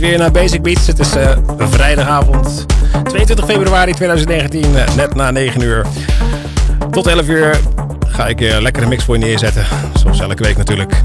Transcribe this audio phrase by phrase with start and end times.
[0.00, 0.86] weer naar Basic Beats.
[0.86, 2.66] Het is uh, vrijdagavond
[3.04, 5.86] 22 februari 2019, uh, net na 9 uur.
[6.90, 7.60] Tot 11 uur
[8.06, 9.64] ga ik uh, lekker een mix voor je neerzetten.
[9.94, 11.00] Zoals elke week natuurlijk.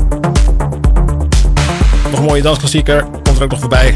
[2.11, 3.03] Nog een mooie dansklassieker.
[3.03, 3.95] Komt er ook nog voorbij.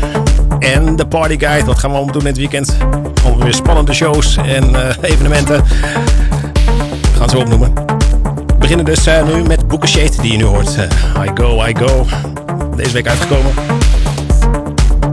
[0.59, 1.65] En de Party Guide.
[1.65, 2.77] Wat gaan we allemaal doen het weekend?
[3.23, 5.63] Allemaal weer spannende shows en evenementen.
[7.01, 7.73] We gaan ze opnoemen.
[8.47, 10.77] We beginnen dus nu met Booker Shade die je nu hoort.
[11.25, 12.05] I Go, I Go.
[12.75, 13.78] Deze week uitgekomen.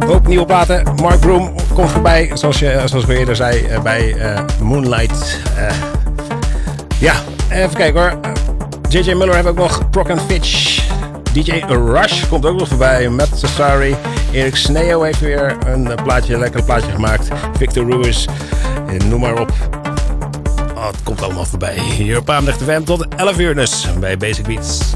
[0.09, 0.95] Ook nieuwe platen.
[1.03, 5.41] Mark Broom komt voorbij, zoals, je, zoals ik eerder zei, eh, bij uh, Moonlight.
[5.59, 5.71] Uh,
[7.01, 7.15] ja,
[7.51, 8.19] even kijken hoor.
[8.89, 10.85] JJ Miller heeft ook nog Proc and Fitch.
[11.33, 13.09] DJ Rush komt ook nog voorbij.
[13.09, 13.97] Matt Sassari.
[14.33, 17.29] Erik Sneo heeft weer een plaatje, lekker plaatje gemaakt.
[17.57, 18.27] Victor Ruiz.
[19.09, 19.53] Noem maar op.
[20.75, 21.79] Oh, het komt allemaal voorbij.
[21.79, 24.95] Hier op Aamdag FM tot 11 uur dus bij Basic Beats.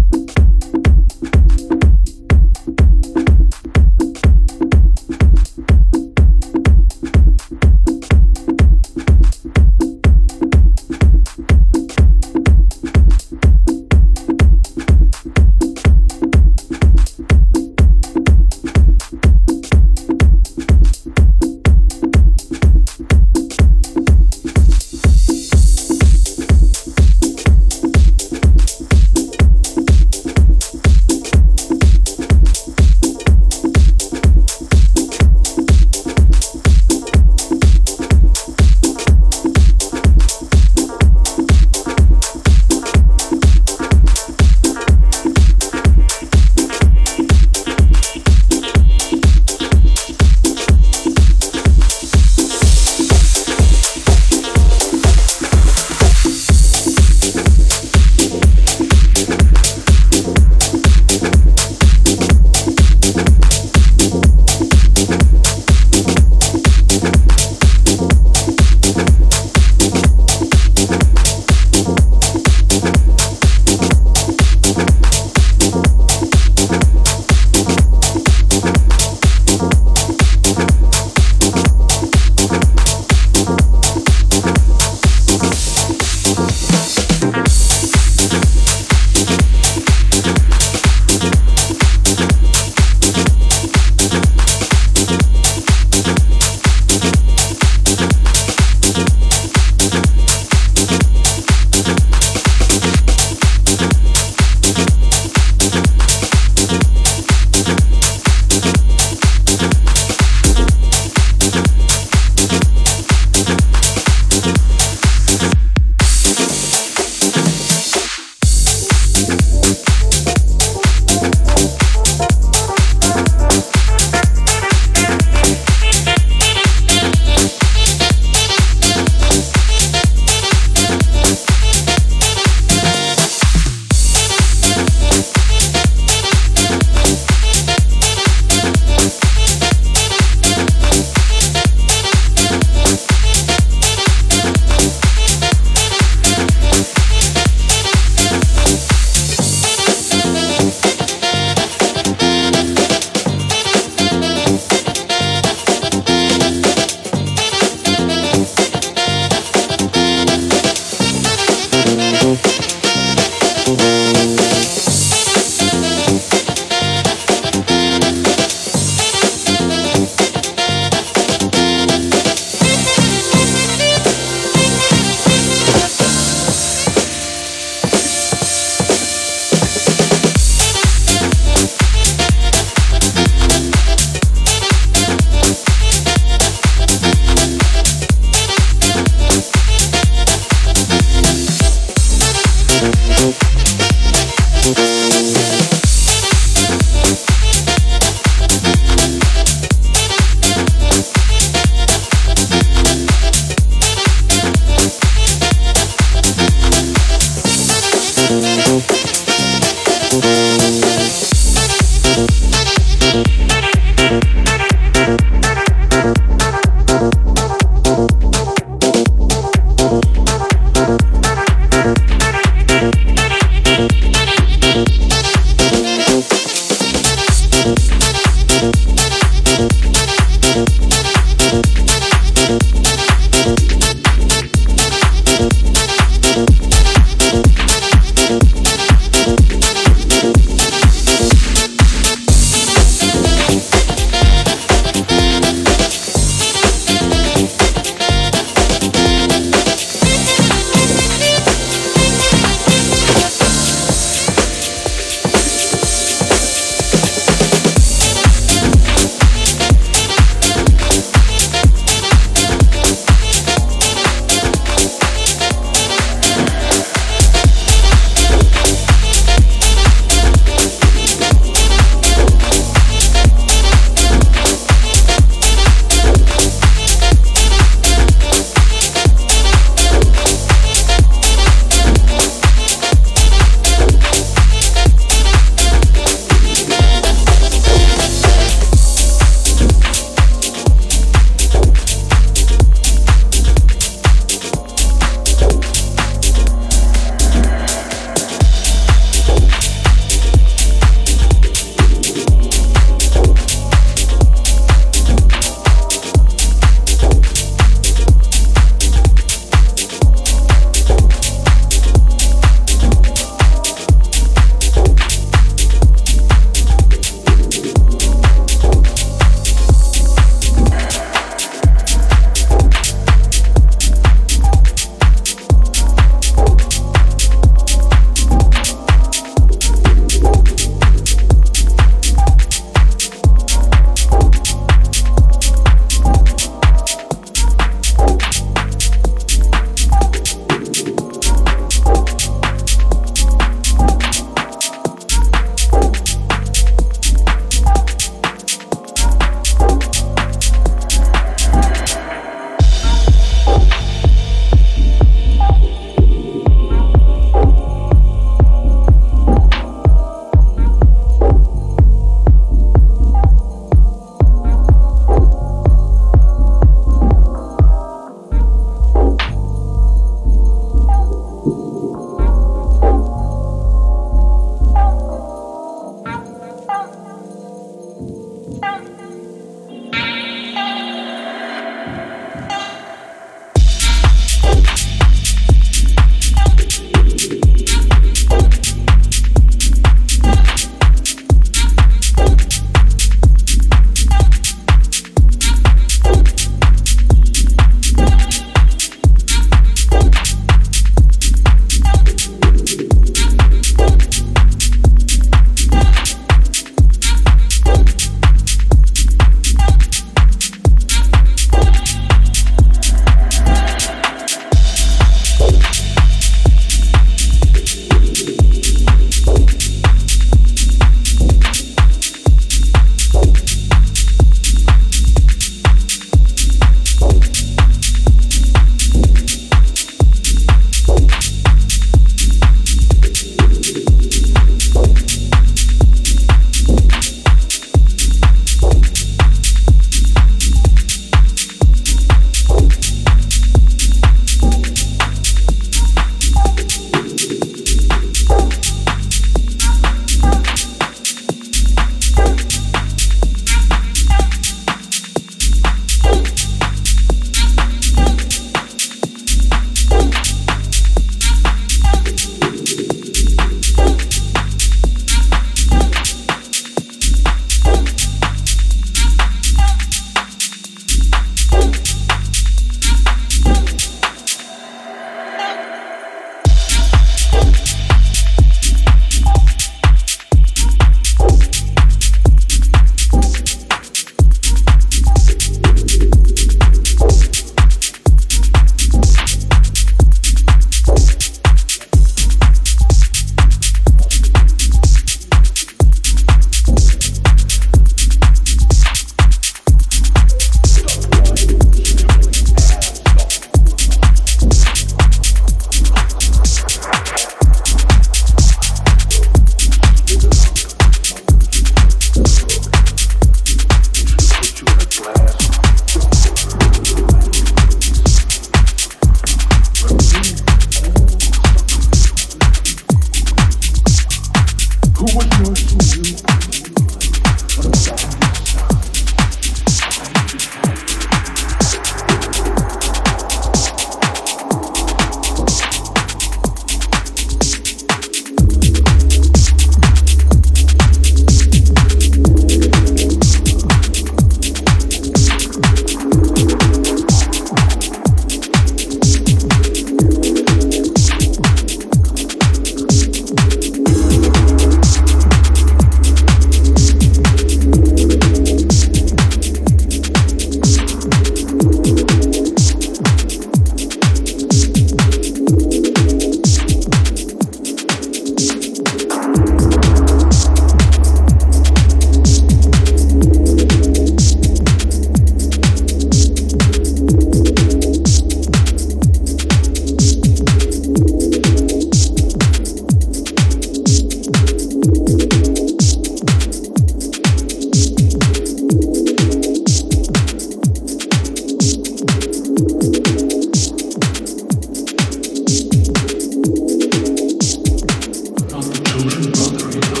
[599.47, 600.00] another in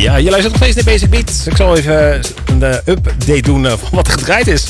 [0.00, 1.46] je luistert nog steeds naar Basic Beats.
[1.46, 4.66] Ik zal even een uh, update doen uh, van wat er gedraaid is.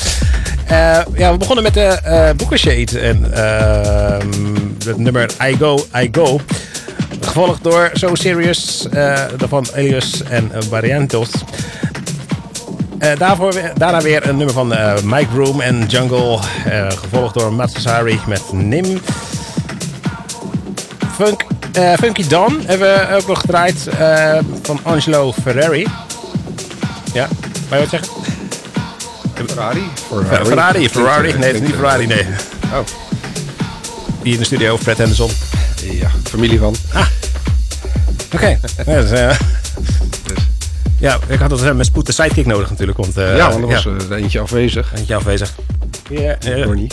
[0.71, 4.55] Uh, ja, we begonnen met de uh, Booker Shade en ehm,
[4.85, 6.39] het nummer I Go, I Go.
[7.21, 8.87] Gevolgd door So Serious,
[9.37, 11.29] van Elias en Variantos.
[13.17, 14.67] daarvoor, daarna weer een nummer van
[15.03, 16.39] Mike Room en Jungle.
[16.87, 19.01] gevolgd door Matsasari met Nim.
[21.15, 21.45] Funk
[21.77, 25.87] uh, Funky Dawn hebben we ook nog gedraaid uh, van Angelo Ferrari.
[27.13, 27.27] Ja,
[27.69, 28.09] wou je wat zeggen?
[29.33, 29.83] Ferrari?
[30.07, 30.89] Ferrari, Ferrari.
[30.89, 31.33] Ferrari.
[31.33, 32.25] Nee, het is niet Ferrari, nee.
[32.73, 32.79] Oh.
[34.23, 35.31] Hier in de studio, Fred Henderson.
[35.91, 36.75] Ja, familie van.
[36.93, 37.05] Ah.
[38.33, 38.59] Oké.
[38.79, 38.95] Okay.
[38.95, 39.39] ja, dus, uh,
[40.99, 42.97] ja, ik had dus met spoed de sidekick nodig natuurlijk.
[42.97, 44.93] Want, ja, want er was eentje afwezig.
[44.95, 45.53] Eentje afwezig.
[46.09, 46.91] Ja, uh, Ronnie.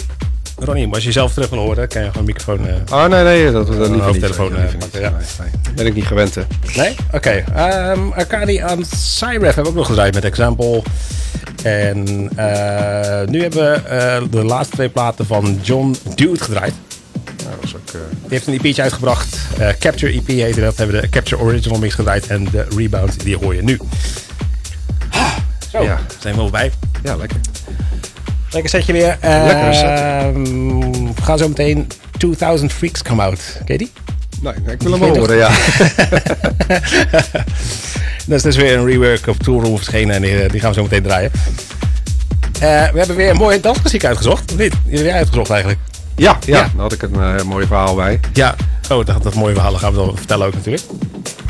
[0.61, 2.61] Ronnie, maar als je zelf terug wil horen, kan je gewoon een microfoon...
[2.92, 4.20] Oh, nee, nee, dat, dat, dat liever niet.
[4.20, 4.59] telefoon uh,
[5.00, 5.12] ja.
[5.38, 6.42] nee, Ben ik niet gewend, hè.
[6.76, 6.94] Nee?
[7.12, 7.44] Oké.
[7.52, 7.90] Okay.
[7.90, 10.82] Um, Arcadi aan Cyref hebben we ook nog gedraaid met Example.
[11.62, 12.02] En
[13.30, 16.74] nu hebben we de laatste twee platen van John Dude gedraaid.
[17.24, 19.38] Nou, dat was ook, Die heeft een EP'tje uitgebracht.
[19.78, 20.76] Capture EP heette dat.
[20.76, 22.26] Hebben we de Capture Original Mix gedraaid.
[22.26, 23.78] En de Rebound, die hoor je nu.
[25.70, 25.98] Zo, ja.
[26.18, 26.72] zijn we wel bij.
[27.02, 27.36] Ja, lekker.
[28.51, 29.18] Lekker setje weer.
[29.20, 29.72] Lekker
[31.14, 31.86] we gaan zo meteen
[32.18, 33.40] 2000 Freaks Come Out.
[33.64, 33.92] Ken je die?
[34.40, 35.49] Nee, ik wil hem wel horen, ja.
[38.26, 40.82] dat is dus weer een rework op Toolroom verschenen en die, die, gaan we zo
[40.82, 41.30] meteen draaien.
[41.34, 41.40] Uh,
[42.61, 44.74] we hebben weer een mooie dansmuziek uitgezocht, of niet?
[44.84, 45.80] Die heb jij uitgezocht eigenlijk?
[46.16, 46.62] Ja, ja, ja.
[46.62, 48.20] daar had ik een uh, mooi verhaal bij.
[48.32, 48.55] Ja,
[48.90, 50.84] oh, dat, dat mooie verhaal gaan we dan vertellen ook natuurlijk.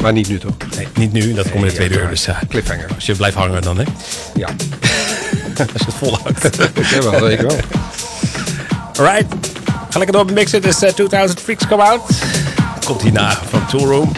[0.02, 0.56] Maar niet nu toch?
[0.76, 2.08] Nee, niet nu, dat nee, komt in de tweede uur.
[2.08, 2.86] Dus, uh, cliffhanger.
[2.94, 3.84] Als je blijft hangen dan, hè?
[4.34, 4.48] Ja.
[5.72, 6.58] Als je het volhoudt.
[6.90, 7.56] ja, wel, zeker wel.
[8.98, 9.34] Alright.
[9.90, 10.62] Ga lekker door met mixen.
[10.62, 12.02] Dus uh, 2000 Freaks Come Out.
[12.84, 14.12] Komt hierna van Toolroom.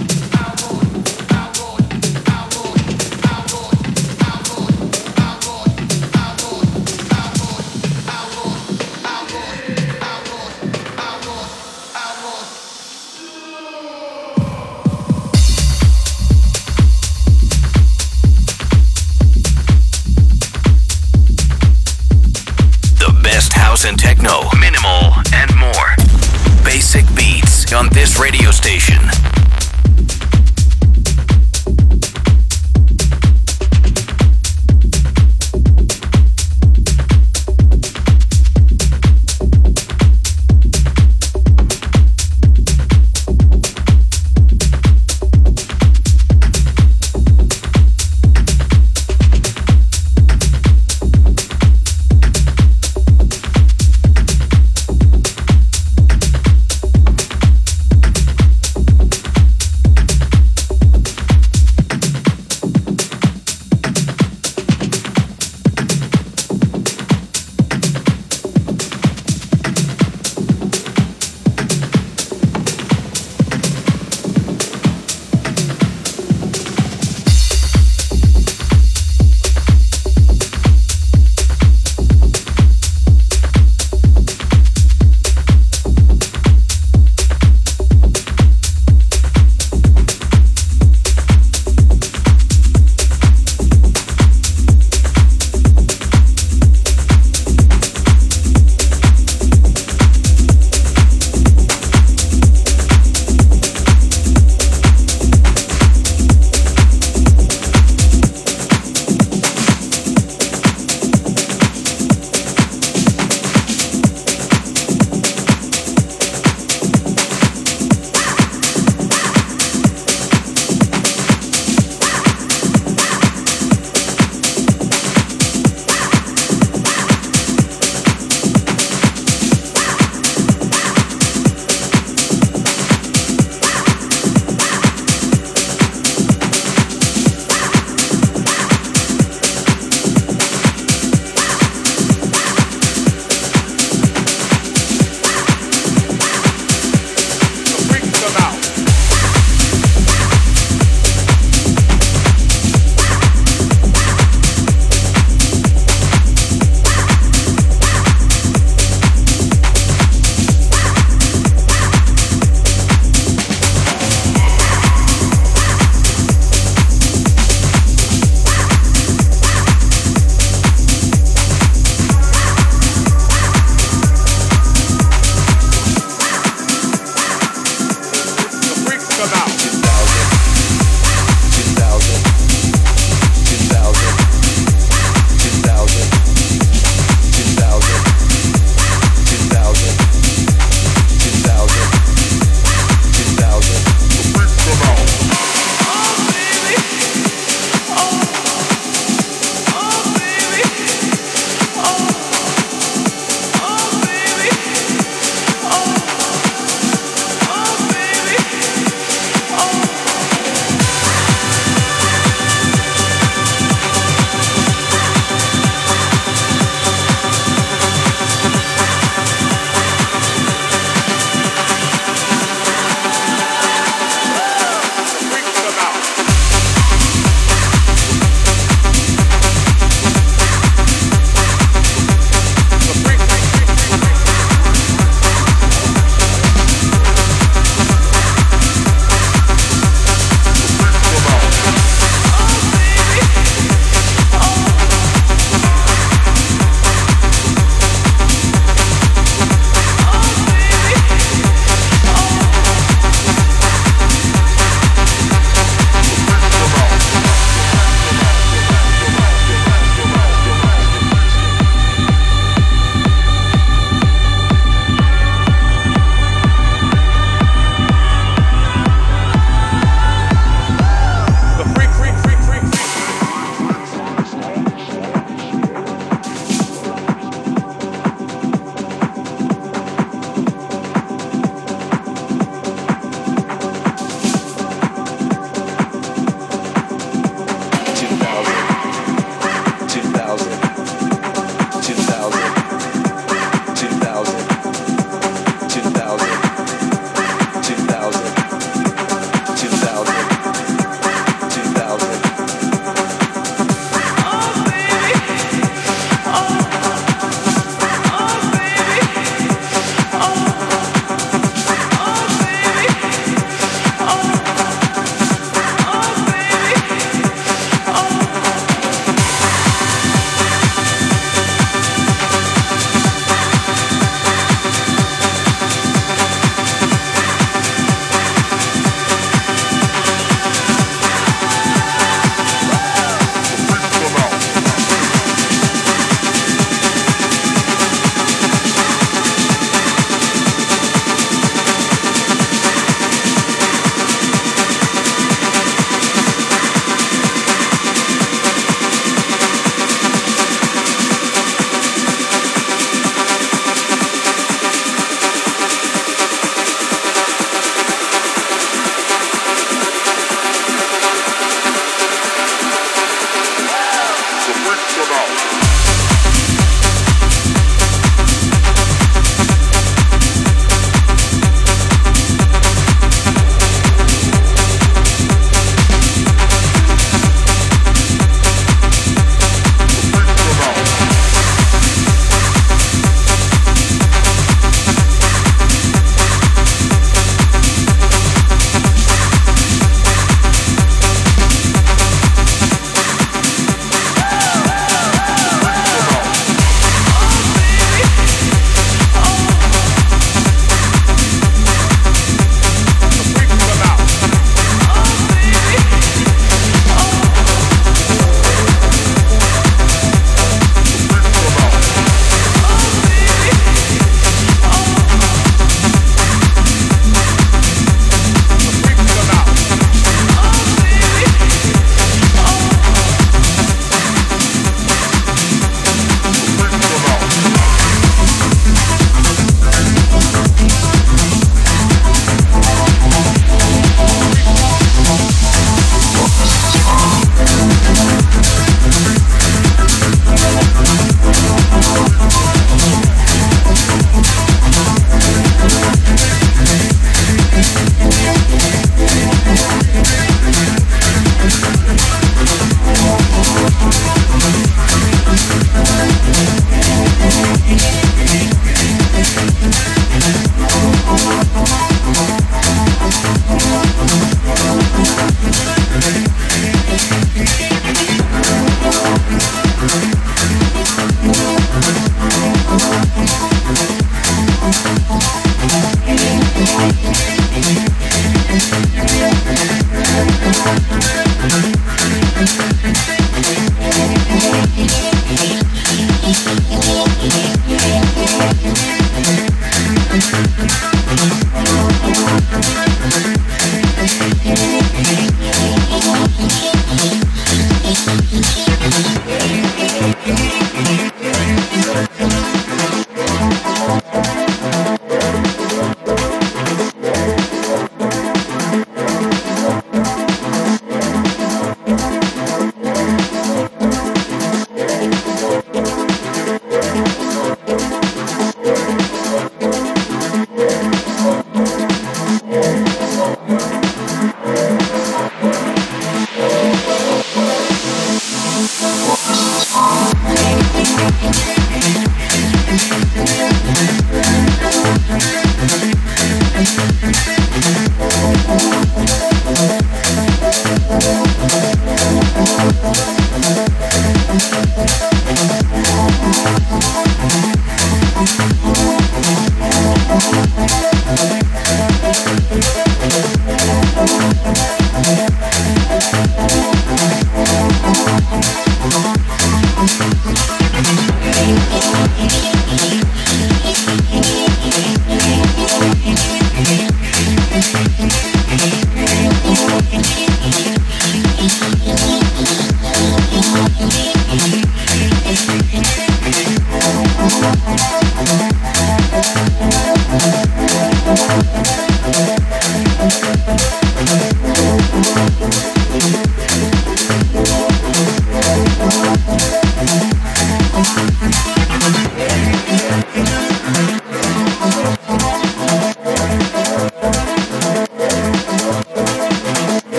[28.00, 29.39] This radio station.